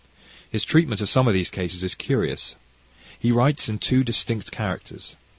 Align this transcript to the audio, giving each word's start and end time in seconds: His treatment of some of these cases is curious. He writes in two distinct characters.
His 0.49 0.63
treatment 0.63 0.99
of 1.01 1.09
some 1.11 1.27
of 1.27 1.35
these 1.35 1.51
cases 1.51 1.83
is 1.83 1.93
curious. 1.93 2.55
He 3.19 3.31
writes 3.31 3.69
in 3.69 3.77
two 3.77 4.03
distinct 4.03 4.49
characters. 4.49 5.15